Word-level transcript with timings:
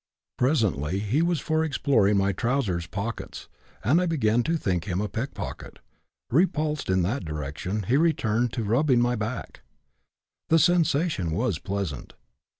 Presently 0.39 0.97
he 0.97 1.21
was 1.21 1.39
for 1.39 1.63
exploring 1.63 2.17
my 2.17 2.31
trousers 2.31 2.87
pockets 2.87 3.47
and 3.83 4.01
I 4.01 4.07
began 4.07 4.41
to 4.41 4.57
think 4.57 4.85
him 4.85 4.99
a 4.99 5.07
pickpocket; 5.07 5.77
repulsed 6.31 6.89
in 6.89 7.03
that 7.03 7.23
direction, 7.23 7.83
he 7.83 7.97
returned, 7.97 8.51
to 8.53 8.63
rubbing 8.63 8.99
my 8.99 9.15
back. 9.15 9.61
The 10.49 10.57
sensation 10.57 11.29
was 11.33 11.59
pleasant. 11.59 12.15